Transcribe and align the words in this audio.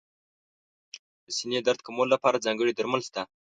د 1.25 1.27
سینې 1.37 1.59
درد 1.67 1.79
کمولو 1.87 2.11
لپاره 2.15 2.43
ځانګړي 2.45 2.73
درمل 2.73 3.01
شته. 3.07 3.21